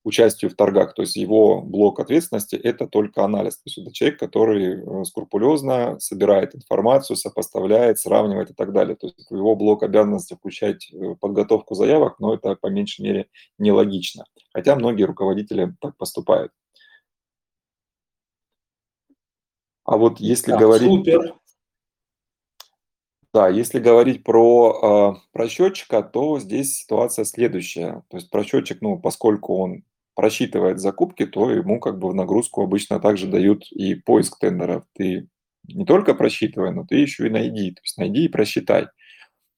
участию 0.04 0.50
в 0.50 0.54
торгах. 0.54 0.95
То 0.95 1.02
есть 1.02 1.16
его 1.16 1.61
блок 1.61 2.00
ответственности– 2.00 2.57
это 2.57 2.87
только 2.87 3.25
анализ. 3.25 3.57
То 3.57 3.62
есть 3.66 3.78
это 3.78 3.92
человек, 3.92 4.19
который 4.19 4.83
э, 4.83 5.04
скрупулезно 5.04 5.99
собирает 6.00 6.54
информацию, 6.54 7.16
сопоставляет, 7.16 7.99
сравнивает 7.99 8.50
и 8.50 8.54
так 8.54 8.73
далее. 8.73 8.97
То 8.97 9.09
есть 9.09 9.30
его 9.30 9.54
блок 9.57 9.83
обязанности 9.83 10.35
включать 10.35 10.90
э, 10.92 11.14
подготовку 11.21 11.75
заявок, 11.75 12.19
но 12.19 12.35
это 12.35 12.57
по 12.57 12.69
меньшей 12.69 13.02
мере 13.02 13.28
нелогично. 13.59 14.25
Хотя 14.52 14.75
многие 14.75 15.04
руководители 15.04 15.75
так 15.80 15.97
поступают. 15.97 16.52
А 19.85 19.97
вот 19.97 20.19
если 20.21 20.52
так, 20.52 20.61
говорить... 20.61 20.88
Супер. 20.88 21.35
Да, 23.33 23.49
если 23.49 23.78
говорить 23.78 24.25
про 24.25 25.14
э, 25.14 25.21
просчетчика, 25.33 26.02
то 26.02 26.40
здесь 26.40 26.78
ситуация 26.78 27.25
следующая. 27.25 28.02
То 28.09 28.16
есть 28.16 28.28
просчетчик, 28.28 28.80
ну, 28.80 28.99
поскольку 28.99 29.57
он 29.57 29.85
просчитывает 30.14 30.81
закупки, 30.81 31.26
то 31.26 31.50
ему 31.50 31.81
как 31.81 31.99
бы 31.99 32.09
в 32.09 32.14
нагрузку 32.14 32.62
обычно 32.62 33.00
также 33.00 33.26
дают 33.26 33.71
и 33.73 33.95
поиск 33.95 34.38
тендеров. 34.38 34.85
Ты 34.95 35.29
не 35.69 35.85
только 35.85 36.14
просчитывай, 36.14 36.73
но 36.73 36.85
ты 36.85 36.97
еще 36.97 37.26
и 37.26 37.31
найди. 37.31 37.73
То 37.73 37.81
есть 37.83 37.99
найди 37.99 38.25
и 38.25 38.29
просчитай. 38.29 38.88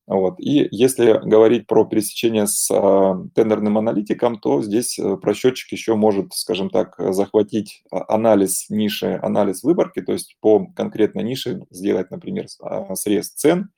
Вот. 0.06 0.40
И 0.40 0.66
если 0.72 1.20
говорить 1.22 1.66
про 1.68 1.84
пересечение 1.84 2.46
с 2.48 2.68
э, 2.70 3.28
тендерным 3.34 3.78
аналитиком, 3.78 4.38
то 4.38 4.60
здесь 4.60 4.98
э, 4.98 5.16
просчетчик 5.16 5.70
еще 5.70 5.94
может, 5.94 6.34
скажем 6.34 6.70
так, 6.70 6.96
захватить 6.98 7.84
анализ 7.90 8.68
ниши, 8.68 9.18
анализ 9.22 9.62
выборки, 9.62 10.02
то 10.02 10.12
есть 10.12 10.36
по 10.40 10.66
конкретной 10.74 11.22
нише 11.22 11.64
сделать, 11.70 12.10
например, 12.10 12.46
срез 12.94 13.30
цен 13.30 13.70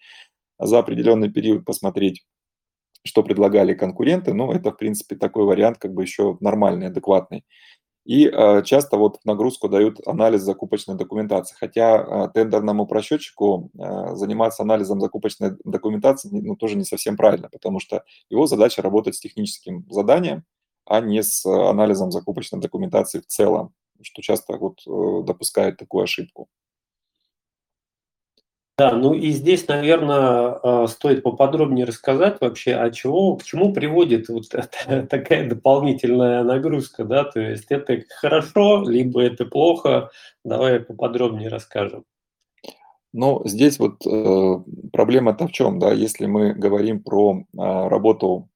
за 0.59 0.79
определенный 0.79 1.31
период, 1.31 1.67
посмотреть, 1.67 2.25
что 3.05 3.23
предлагали 3.23 3.75
конкуренты, 3.75 4.33
но 4.33 4.53
это, 4.53 4.71
в 4.71 4.77
принципе, 4.77 5.17
такой 5.17 5.45
вариант 5.45 5.79
как 5.79 5.93
бы 5.93 6.03
еще 6.03 6.37
нормальный, 6.41 6.89
адекватный. 6.89 7.45
И 8.05 8.27
э, 8.27 8.63
часто 8.65 8.99
вот 8.99 9.19
нагрузку 9.25 9.69
дают 9.69 10.07
анализ 10.07 10.43
закупочной 10.43 10.95
документации. 10.95 11.57
Хотя 11.59 11.97
э, 11.97 12.29
тендерному 12.35 12.87
просчетчику 12.87 13.71
э, 13.79 14.15
заниматься 14.15 14.63
анализом 14.63 15.01
закупочной 15.01 15.53
документации 15.65 16.29
ну, 16.31 16.55
тоже 16.55 16.77
не 16.77 16.85
совсем 16.85 17.17
правильно, 17.17 17.49
потому 17.51 17.81
что 17.81 18.05
его 18.29 18.47
задача 18.47 18.83
работать 18.83 19.15
с 19.15 19.21
техническим 19.21 19.87
заданием, 19.89 20.45
а 20.85 21.01
не 21.01 21.23
с 21.23 21.47
анализом 21.47 22.11
закупочной 22.11 22.61
документации 22.61 23.21
в 23.21 23.27
целом, 23.27 23.73
что 24.03 24.21
часто 24.21 24.59
вот 24.59 24.81
э, 24.87 25.25
допускают 25.25 25.79
такую 25.79 26.05
ошибку. 26.05 26.49
Да, 28.77 28.97
ну 28.97 29.15
и 29.15 29.31
здесь, 29.31 29.69
наверное, 29.69 30.59
а, 30.63 30.87
стоит 30.89 31.23
поподробнее 31.23 31.87
рассказать 31.87 32.41
вообще, 32.41 32.75
а 32.75 32.91
чего, 32.91 33.37
к 33.37 33.45
чему 33.45 33.73
приводит 33.73 34.29
вот 34.29 34.49
такая 35.09 35.49
дополнительная 35.49 36.43
нагрузка, 36.43 37.05
да, 37.05 37.23
то 37.23 37.41
есть 37.41 37.67
это 37.69 38.03
хорошо, 38.19 38.83
либо 38.83 39.23
это 39.23 39.45
плохо, 39.47 40.11
давай 40.45 40.81
поподробнее 40.81 41.51
расскажем. 41.51 42.05
Ну, 43.13 43.43
здесь 43.45 43.79
вот 43.79 44.05
э, 44.05 44.65
проблема-то 44.93 45.47
в 45.47 45.53
чем, 45.53 45.79
да, 45.79 45.93
если 45.93 46.27
мы 46.27 46.53
говорим 46.53 47.01
про 47.01 47.37
э, 47.37 47.43
работу 47.57 48.49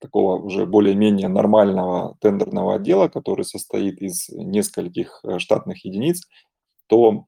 такого 0.00 0.40
уже 0.40 0.66
более-менее 0.66 1.26
нормального 1.26 2.16
тендерного 2.20 2.76
отдела, 2.76 3.08
который 3.08 3.44
состоит 3.44 4.00
из 4.00 4.28
нескольких 4.28 5.18
э, 5.24 5.40
штатных 5.40 5.84
единиц, 5.84 6.28
то 6.86 7.26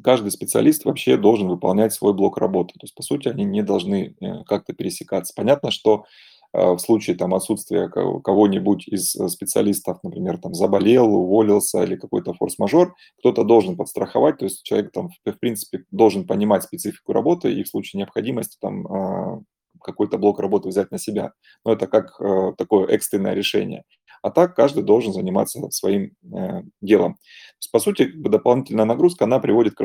каждый 0.00 0.30
специалист 0.30 0.84
вообще 0.84 1.16
должен 1.16 1.48
выполнять 1.48 1.92
свой 1.92 2.12
блок 2.12 2.38
работы. 2.38 2.74
То 2.74 2.84
есть, 2.84 2.94
по 2.94 3.02
сути, 3.02 3.28
они 3.28 3.44
не 3.44 3.62
должны 3.62 4.14
э, 4.20 4.44
как-то 4.46 4.72
пересекаться. 4.72 5.32
Понятно, 5.36 5.70
что 5.70 6.04
э, 6.52 6.72
в 6.72 6.78
случае 6.78 7.16
там, 7.16 7.34
отсутствия 7.34 7.88
кого-нибудь 7.88 8.88
из 8.88 9.14
э, 9.16 9.28
специалистов, 9.28 9.98
например, 10.02 10.38
там, 10.38 10.54
заболел, 10.54 11.14
уволился 11.14 11.82
или 11.84 11.96
какой-то 11.96 12.34
форс-мажор, 12.34 12.94
кто-то 13.18 13.44
должен 13.44 13.76
подстраховать, 13.76 14.38
то 14.38 14.44
есть 14.44 14.62
человек 14.64 14.92
там, 14.92 15.10
в 15.24 15.38
принципе, 15.38 15.84
должен 15.90 16.26
понимать 16.26 16.64
специфику 16.64 17.12
работы 17.12 17.52
и 17.52 17.62
в 17.62 17.68
случае 17.68 17.98
необходимости 17.98 18.56
там, 18.60 18.86
а, 18.86 19.40
какой-то 19.80 20.18
блок 20.18 20.40
работы 20.40 20.68
взять 20.68 20.90
на 20.90 20.98
себя. 20.98 21.32
Но 21.64 21.72
это 21.72 21.86
как 21.86 22.16
такое 22.56 22.86
экстренное 22.86 23.34
решение. 23.34 23.84
А 24.24 24.30
так 24.30 24.56
каждый 24.56 24.82
должен 24.82 25.12
заниматься 25.12 25.60
своим 25.70 26.12
э, 26.34 26.62
делом. 26.80 27.16
То 27.16 27.20
есть, 27.60 27.70
по 27.70 27.78
сути, 27.78 28.10
дополнительная 28.10 28.86
нагрузка, 28.86 29.26
она 29.26 29.38
приводит 29.38 29.74
к, 29.74 29.82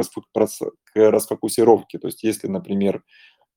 расфокусировке. 0.95 1.99
То 1.99 2.07
есть 2.07 2.23
если, 2.23 2.47
например, 2.47 3.03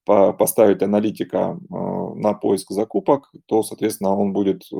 поставить 0.04 0.82
аналитика 0.82 1.58
э, 1.58 1.74
на 2.16 2.34
поиск 2.34 2.70
закупок, 2.70 3.30
то, 3.46 3.62
соответственно, 3.62 4.16
он 4.16 4.32
будет 4.32 4.62
э, 4.72 4.76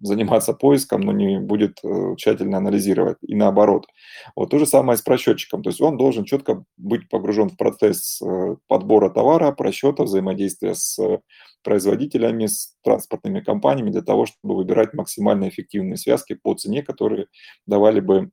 заниматься 0.00 0.54
поиском, 0.54 1.02
но 1.02 1.12
не 1.12 1.38
будет 1.38 1.78
э, 1.84 2.14
тщательно 2.16 2.58
анализировать. 2.58 3.18
И 3.22 3.34
наоборот. 3.34 3.86
Вот 4.34 4.50
то 4.50 4.58
же 4.58 4.66
самое 4.66 4.96
с 4.96 5.02
просчетчиком. 5.02 5.62
То 5.62 5.70
есть 5.70 5.80
он 5.80 5.96
должен 5.96 6.24
четко 6.24 6.64
быть 6.76 7.08
погружен 7.08 7.50
в 7.50 7.56
процесс 7.56 8.20
подбора 8.68 9.10
товара, 9.10 9.52
просчета, 9.52 10.04
взаимодействия 10.04 10.74
с 10.74 10.98
производителями, 11.62 12.46
с 12.46 12.74
транспортными 12.82 13.40
компаниями 13.40 13.90
для 13.90 14.02
того, 14.02 14.26
чтобы 14.26 14.56
выбирать 14.56 14.94
максимально 14.94 15.48
эффективные 15.48 15.96
связки 15.96 16.34
по 16.34 16.54
цене, 16.54 16.82
которые 16.82 17.26
давали 17.66 18.00
бы 18.00 18.30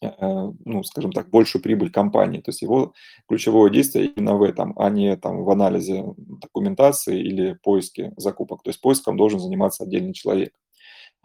ну, 0.00 0.82
скажем 0.84 1.12
так, 1.12 1.30
большую 1.30 1.62
прибыль 1.62 1.90
компании. 1.90 2.40
То 2.40 2.50
есть 2.50 2.62
его 2.62 2.92
ключевое 3.28 3.70
действие 3.70 4.06
именно 4.06 4.36
в 4.36 4.42
этом, 4.42 4.74
а 4.78 4.90
не 4.90 5.16
там 5.16 5.44
в 5.44 5.50
анализе 5.50 6.04
документации 6.16 7.20
или 7.20 7.58
поиске 7.62 8.12
закупок. 8.16 8.62
То 8.62 8.70
есть 8.70 8.80
поиском 8.80 9.16
должен 9.16 9.40
заниматься 9.40 9.84
отдельный 9.84 10.12
человек. 10.12 10.52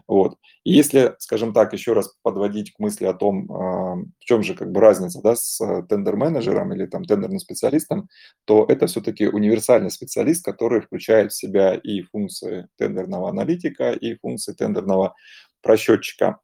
Вот. 0.07 0.37
И 0.63 0.73
если, 0.73 1.15
скажем 1.19 1.53
так, 1.53 1.73
еще 1.73 1.93
раз 1.93 2.13
подводить 2.23 2.73
к 2.73 2.79
мысли 2.79 3.05
о 3.05 3.13
том, 3.13 3.51
а, 3.51 3.95
в 3.95 4.25
чем 4.25 4.43
же 4.43 4.53
как 4.53 4.71
бы 4.71 4.79
разница 4.81 5.21
да, 5.21 5.35
с 5.35 5.61
э, 5.61 5.83
тендер-менеджером 5.87 6.73
или 6.73 6.85
там 6.87 7.05
тендерным 7.05 7.39
специалистом, 7.39 8.09
то 8.45 8.65
это 8.67 8.87
все-таки 8.87 9.27
универсальный 9.27 9.91
специалист, 9.91 10.43
который 10.43 10.81
включает 10.81 11.31
в 11.31 11.37
себя 11.37 11.75
и 11.75 12.01
функции 12.01 12.67
тендерного 12.77 13.29
аналитика, 13.29 13.91
и 13.91 14.15
функции 14.15 14.53
тендерного 14.53 15.15
просчетчика. 15.61 16.39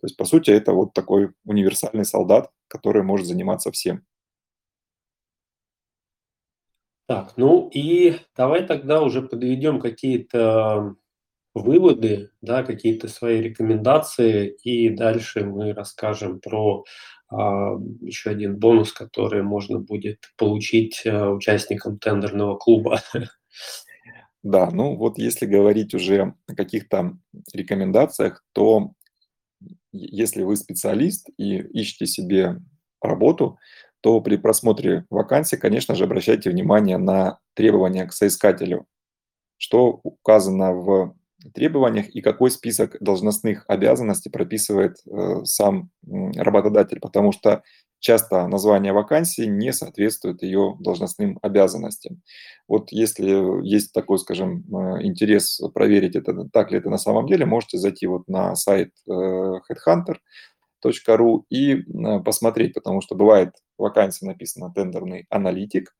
То 0.00 0.06
есть, 0.06 0.16
по 0.16 0.24
сути, 0.24 0.50
это 0.50 0.72
вот 0.72 0.92
такой 0.92 1.30
универсальный 1.44 2.04
солдат, 2.04 2.50
который 2.68 3.02
может 3.02 3.26
заниматься 3.26 3.70
всем. 3.70 4.04
Так, 7.08 7.34
ну 7.36 7.70
и 7.72 8.16
давай 8.36 8.66
тогда 8.66 9.00
уже 9.00 9.22
подведем 9.22 9.80
какие-то 9.80 10.96
выводы, 11.54 12.30
да, 12.42 12.64
какие-то 12.64 13.08
свои 13.08 13.40
рекомендации, 13.40 14.48
и 14.62 14.90
дальше 14.90 15.44
мы 15.44 15.72
расскажем 15.72 16.40
про 16.40 16.84
а, 17.28 17.74
еще 18.00 18.30
один 18.30 18.56
бонус, 18.56 18.92
который 18.92 19.42
можно 19.42 19.78
будет 19.78 20.18
получить 20.36 21.02
а, 21.06 21.30
участникам 21.30 21.98
тендерного 21.98 22.56
клуба. 22.56 23.00
Да, 24.42 24.70
ну 24.70 24.94
вот 24.94 25.18
если 25.18 25.44
говорить 25.44 25.92
уже 25.92 26.34
о 26.46 26.54
каких-то 26.54 27.18
рекомендациях, 27.52 28.44
то 28.52 28.92
если 29.96 30.42
вы 30.42 30.56
специалист 30.56 31.28
и 31.36 31.56
ищете 31.56 32.06
себе 32.06 32.58
работу, 33.00 33.58
то 34.00 34.20
при 34.20 34.36
просмотре 34.36 35.04
вакансии, 35.10 35.56
конечно 35.56 35.94
же, 35.94 36.04
обращайте 36.04 36.50
внимание 36.50 36.98
на 36.98 37.38
требования 37.54 38.06
к 38.06 38.12
соискателю, 38.12 38.86
что 39.56 40.00
указано 40.02 40.72
в 40.72 41.14
требованиях 41.54 42.08
и 42.08 42.20
какой 42.20 42.50
список 42.50 42.96
должностных 43.00 43.64
обязанностей 43.68 44.30
прописывает 44.30 44.96
э, 45.06 45.44
сам 45.44 45.90
работодатель, 46.36 47.00
потому 47.00 47.32
что 47.32 47.62
часто 48.00 48.46
название 48.46 48.92
вакансии 48.92 49.46
не 49.46 49.72
соответствует 49.72 50.42
ее 50.42 50.76
должностным 50.80 51.38
обязанностям. 51.42 52.22
Вот 52.68 52.92
если 52.92 53.66
есть 53.66 53.92
такой, 53.92 54.18
скажем, 54.18 54.58
э, 54.58 55.04
интерес 55.04 55.60
проверить, 55.74 56.16
это, 56.16 56.48
так 56.52 56.70
ли 56.70 56.78
это 56.78 56.90
на 56.90 56.98
самом 56.98 57.26
деле, 57.26 57.46
можете 57.46 57.78
зайти 57.78 58.06
вот 58.06 58.28
на 58.28 58.54
сайт 58.54 58.90
э, 59.08 59.10
headhunter.ru 59.10 61.42
и 61.50 61.82
посмотреть, 62.24 62.74
потому 62.74 63.00
что 63.00 63.14
бывает 63.14 63.54
вакансия 63.78 64.26
написана 64.26 64.72
тендерный 64.72 65.26
аналитик, 65.30 65.94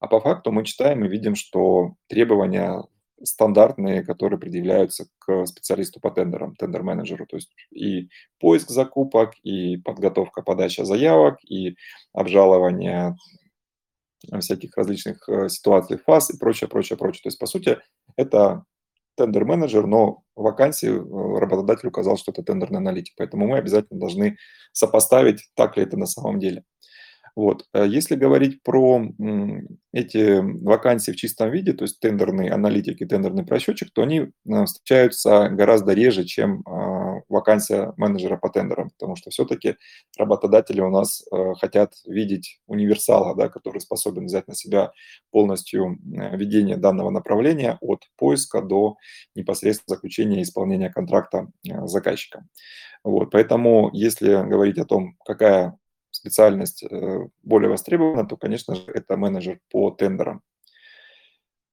а 0.00 0.06
по 0.06 0.18
факту 0.18 0.50
мы 0.50 0.64
читаем 0.64 1.04
и 1.04 1.08
видим, 1.08 1.34
что 1.34 1.94
требования 2.08 2.82
стандартные, 3.22 4.02
которые 4.02 4.38
предъявляются 4.38 5.06
к 5.18 5.46
специалисту 5.46 6.00
по 6.00 6.10
тендерам, 6.10 6.54
тендер-менеджеру. 6.56 7.26
То 7.26 7.36
есть 7.36 7.50
и 7.70 8.08
поиск 8.38 8.70
закупок, 8.70 9.32
и 9.42 9.76
подготовка, 9.78 10.42
подача 10.42 10.84
заявок, 10.84 11.38
и 11.44 11.76
обжалование 12.12 13.16
всяких 14.40 14.76
различных 14.76 15.28
э, 15.28 15.48
ситуаций, 15.48 15.98
фаз 15.98 16.30
и 16.30 16.38
прочее, 16.38 16.68
прочее, 16.68 16.96
прочее. 16.96 17.22
То 17.22 17.28
есть, 17.28 17.38
по 17.38 17.46
сути, 17.46 17.78
это 18.16 18.64
тендер-менеджер, 19.16 19.86
но 19.86 20.22
вакансии 20.34 20.88
э, 20.88 21.38
работодатель 21.38 21.88
указал, 21.88 22.16
что 22.16 22.32
это 22.32 22.42
тендерный 22.42 22.78
аналитик. 22.78 23.14
Поэтому 23.16 23.46
мы 23.46 23.58
обязательно 23.58 23.98
должны 23.98 24.36
сопоставить, 24.72 25.50
так 25.54 25.76
ли 25.76 25.84
это 25.84 25.96
на 25.96 26.06
самом 26.06 26.38
деле. 26.38 26.64
Вот. 27.36 27.64
Э, 27.72 27.86
если 27.86 28.16
говорить 28.16 28.62
про 28.62 29.02
эти 29.92 30.40
вакансии 30.64 31.12
в 31.12 31.16
чистом 31.16 31.50
виде, 31.50 31.72
то 31.72 31.84
есть 31.84 32.00
тендерный 32.00 32.48
аналитик 32.48 33.00
и 33.00 33.06
тендерный 33.06 33.44
просчетчик, 33.44 33.90
то 33.92 34.02
они 34.02 34.20
э, 34.20 34.64
встречаются 34.64 35.48
гораздо 35.48 35.92
реже, 35.92 36.24
чем 36.24 36.62
а, 36.66 37.20
вакансия 37.28 37.92
менеджера 37.96 38.36
по 38.36 38.50
тендерам, 38.50 38.90
потому 38.90 39.16
что 39.16 39.30
все-таки 39.30 39.76
работодатели 40.18 40.80
у 40.80 40.90
нас 40.90 41.24
э, 41.32 41.54
хотят 41.60 41.94
видеть 42.06 42.60
универсала, 42.66 43.34
да, 43.34 43.48
который 43.48 43.80
способен 43.80 44.26
взять 44.26 44.48
на 44.48 44.54
себя 44.54 44.92
полностью 45.30 45.98
ведение 46.04 46.76
данного 46.76 47.10
направления 47.10 47.78
от 47.80 48.04
поиска 48.16 48.62
до 48.62 48.96
непосредственно 49.34 49.96
заключения 49.96 50.40
и 50.40 50.42
исполнения 50.42 50.90
контракта 50.90 51.48
с 51.64 51.90
заказчиком. 51.90 52.48
Вот, 53.02 53.30
поэтому, 53.30 53.90
если 53.92 54.46
говорить 54.46 54.78
о 54.78 54.84
том, 54.84 55.16
какая 55.24 55.78
специальность 56.10 56.82
э, 56.82 57.28
более 57.42 57.70
востребована, 57.70 58.26
то, 58.26 58.36
конечно 58.36 58.74
же, 58.74 58.84
это 58.86 59.16
менеджер 59.16 59.60
по 59.70 59.90
тендерам. 59.90 60.42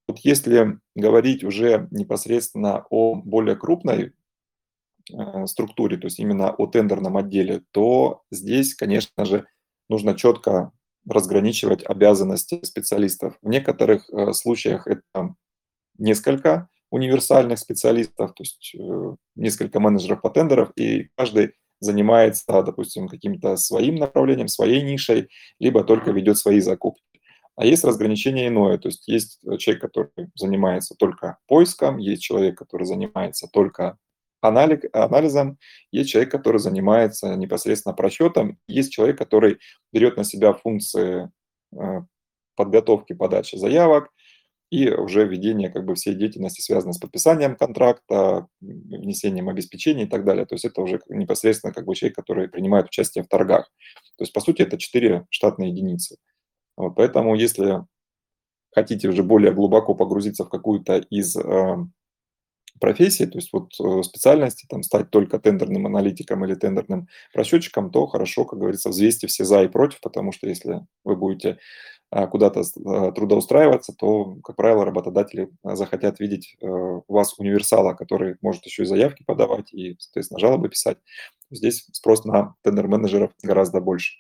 Вот 0.08 0.20
если 0.20 0.80
говорить 0.96 1.44
уже 1.44 1.88
непосредственно 1.92 2.86
о 2.90 3.16
более 3.16 3.56
крупной 3.56 4.14
э, 5.12 5.46
структуре, 5.48 5.98
то 5.98 6.06
есть 6.06 6.20
именно 6.20 6.52
о 6.52 6.68
тендерном 6.68 7.18
отделе, 7.18 7.64
то 7.72 8.24
здесь, 8.32 8.74
конечно 8.76 9.26
же, 9.26 9.46
нужно 9.90 10.16
четко 10.16 10.72
разграничивать 11.08 11.84
обязанности 11.86 12.64
специалистов. 12.64 13.38
В 13.42 13.50
некоторых 13.50 14.10
э, 14.10 14.34
случаях 14.34 14.88
это 14.88 15.36
несколько 15.98 16.70
универсальных 16.90 17.60
специалистов, 17.60 18.34
то 18.34 18.44
есть 18.44 18.74
несколько 19.36 19.82
менеджеров 19.82 20.22
по 20.22 20.30
тендерам, 20.30 20.72
и 20.78 21.10
каждый 21.16 21.56
занимается, 21.80 22.64
допустим, 22.64 23.08
каким-то 23.08 23.56
своим 23.58 23.96
направлением, 23.96 24.48
своей 24.48 24.82
нишей, 24.82 25.30
либо 25.60 25.84
только 25.84 26.12
ведет 26.12 26.38
свои 26.38 26.60
закупки. 26.60 27.04
А 27.56 27.66
есть 27.66 27.84
разграничение 27.84 28.50
иное, 28.50 28.78
то 28.78 28.88
есть 28.88 29.08
есть 29.08 29.40
человек, 29.58 29.82
который 29.82 30.12
занимается 30.36 30.96
только 30.96 31.38
поиском, 31.48 31.98
есть 31.98 32.22
человек, 32.22 32.58
который 32.58 32.86
занимается 32.86 33.48
только 33.52 33.98
анализом, 34.42 35.58
есть 35.92 36.12
человек, 36.12 36.32
который 36.32 36.60
занимается 36.60 37.36
непосредственно 37.36 37.96
просчетом, 37.96 38.60
есть 38.68 38.92
человек, 38.92 39.18
который 39.18 39.58
берет 39.92 40.18
на 40.18 40.24
себя 40.24 40.54
функции 40.54 41.32
э, 41.76 42.02
подготовки, 42.56 43.14
подачи 43.14 43.56
заявок, 43.56 44.12
и 44.70 44.90
уже 44.90 45.26
введение 45.26 45.70
как 45.70 45.86
бы 45.86 45.96
всей 45.96 46.14
деятельности, 46.14 46.62
связанной 46.62 46.94
с 46.94 47.00
подписанием 47.00 47.56
контракта, 47.56 48.48
внесением 48.60 49.50
обеспечений 49.50 50.04
и 50.04 50.08
так 50.08 50.26
далее. 50.26 50.46
То 50.46 50.56
есть 50.56 50.66
это 50.66 50.82
уже 50.82 51.00
непосредственно 51.08 51.74
как 51.74 51.86
бы 51.86 51.96
человек, 51.96 52.16
который 52.16 52.50
принимает 52.50 52.88
участие 52.88 53.24
в 53.24 53.28
торгах. 53.28 53.72
То 54.18 54.24
есть, 54.24 54.34
по 54.34 54.42
сути, 54.42 54.64
это 54.64 54.78
четыре 54.78 55.26
штатные 55.30 55.70
единицы. 55.70 56.18
Вот, 56.76 56.96
поэтому, 56.96 57.36
если 57.36 57.86
хотите 58.74 59.08
уже 59.08 59.24
более 59.24 59.54
глубоко 59.54 59.96
погрузиться 59.96 60.44
в 60.44 60.50
какую-то 60.50 60.98
из 60.98 61.36
э, 61.36 61.78
профессий, 62.80 63.26
то 63.26 63.38
есть 63.38 63.52
вот 63.54 63.72
э, 63.80 64.04
специальности, 64.04 64.66
там, 64.70 64.84
стать 64.84 65.10
только 65.10 65.40
тендерным 65.40 65.86
аналитиком 65.86 66.46
или 66.46 66.56
тендерным 66.56 67.08
расчетчиком, 67.34 67.90
то 67.90 68.06
хорошо, 68.06 68.46
как 68.46 68.60
говорится, 68.60 68.90
взвесьте 68.90 69.28
все 69.28 69.46
за 69.46 69.64
и 69.64 69.68
против, 69.68 70.02
потому 70.02 70.32
что 70.32 70.48
если 70.48 70.82
вы 71.04 71.16
будете 71.16 71.58
куда-то 72.10 72.64
а, 72.86 73.12
трудоустраиваться, 73.12 73.94
то, 73.94 74.36
как 74.44 74.56
правило, 74.56 74.86
работодатели 74.86 75.50
а, 75.64 75.76
захотят 75.76 76.20
видеть 76.20 76.56
э, 76.62 76.68
вас 77.08 77.38
универсала, 77.38 77.94
который 77.94 78.38
может 78.42 78.66
еще 78.66 78.84
и 78.84 78.86
заявки 78.86 79.24
подавать 79.24 79.74
и, 79.74 79.98
соответственно, 80.00 80.40
жалобы 80.40 80.70
писать. 80.70 80.98
Здесь 81.52 81.86
спрос 81.92 82.24
на 82.24 82.56
тендер-менеджеров 82.64 83.32
гораздо 83.44 83.82
больше. 83.82 84.20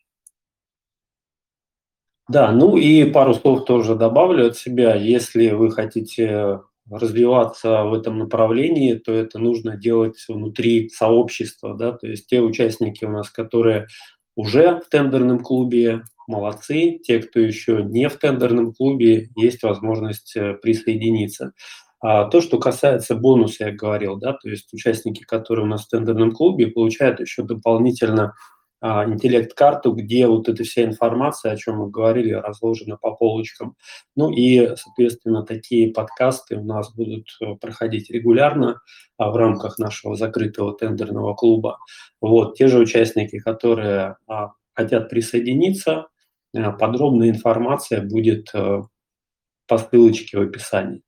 Да, 2.27 2.51
ну 2.51 2.75
и 2.75 3.09
пару 3.09 3.33
слов 3.33 3.63
тоже 3.63 3.95
добавлю 3.95 4.47
от 4.47 4.57
себя. 4.57 4.95
Если 4.95 5.51
вы 5.51 5.71
хотите 5.71 6.59
развиваться 6.89 7.83
в 7.83 7.93
этом 7.93 8.19
направлении, 8.19 8.95
то 8.95 9.13
это 9.13 9.39
нужно 9.39 9.77
делать 9.77 10.23
внутри 10.27 10.89
сообщества, 10.89 11.73
да, 11.73 11.91
то 11.91 12.07
есть 12.07 12.27
те 12.27 12.41
участники 12.41 13.05
у 13.05 13.09
нас, 13.09 13.29
которые 13.29 13.87
уже 14.35 14.79
в 14.79 14.89
тендерном 14.89 15.39
клубе, 15.39 16.03
молодцы. 16.27 16.99
Те, 17.03 17.19
кто 17.19 17.39
еще 17.39 17.83
не 17.83 18.09
в 18.09 18.17
тендерном 18.17 18.73
клубе, 18.73 19.29
есть 19.35 19.63
возможность 19.63 20.35
э, 20.35 20.53
присоединиться. 20.53 21.53
А 21.99 22.25
то, 22.25 22.41
что 22.41 22.59
касается 22.59 23.15
бонуса, 23.15 23.65
я 23.65 23.71
говорил, 23.71 24.17
да, 24.17 24.33
то 24.33 24.49
есть 24.49 24.71
участники, 24.73 25.23
которые 25.23 25.65
у 25.65 25.69
нас 25.69 25.85
в 25.85 25.89
тендерном 25.89 26.31
клубе, 26.31 26.67
получают 26.67 27.19
еще 27.19 27.41
дополнительно 27.41 28.35
а, 28.79 29.05
интеллект-карту, 29.05 29.93
где 29.93 30.27
вот 30.27 30.47
эта 30.49 30.63
вся 30.63 30.83
информация, 30.83 31.51
о 31.51 31.57
чем 31.57 31.77
мы 31.77 31.89
говорили, 31.89 32.31
разложена 32.33 32.97
по 32.97 33.15
полочкам. 33.15 33.75
Ну 34.15 34.29
и, 34.31 34.75
соответственно, 34.75 35.43
такие 35.43 35.91
подкасты 35.91 36.57
у 36.57 36.63
нас 36.63 36.93
будут 36.93 37.25
э, 37.41 37.55
проходить 37.55 38.11
регулярно 38.11 38.79
а, 39.17 39.31
в 39.31 39.35
рамках 39.35 39.79
нашего 39.79 40.15
закрытого 40.15 40.77
тендерного 40.77 41.33
клуба. 41.33 41.79
Вот, 42.21 42.55
те 42.55 42.67
же 42.67 42.77
участники, 42.77 43.39
которые 43.39 44.17
а, 44.27 44.51
хотят 44.73 45.09
присоединиться, 45.09 46.07
подробная 46.71 47.29
информация 47.29 48.01
будет 48.01 48.49
а, 48.53 48.83
по 49.67 49.77
ссылочке 49.77 50.37
в 50.37 50.41
описании. 50.41 51.01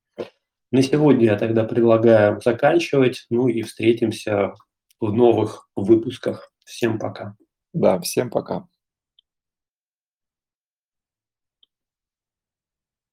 На 0.71 0.81
сегодня 0.83 1.25
я 1.25 1.37
тогда 1.37 1.63
предлагаю 1.63 2.39
заканчивать, 2.41 3.25
ну 3.29 3.47
и 3.47 3.63
встретимся 3.63 4.53
в 4.99 5.11
новых 5.11 5.67
выпусках. 5.75 6.51
Всем 6.63 6.99
пока. 6.99 7.35
Да, 7.73 7.99
всем 7.99 8.29
пока. 8.29 8.67